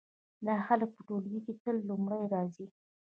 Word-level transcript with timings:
دا 0.45 0.53
هلک 0.67 0.89
په 0.95 1.01
ټولګي 1.07 1.39
کې 1.45 1.53
تل 1.63 1.75
لومړی 1.89 2.23
راځي 2.33 2.65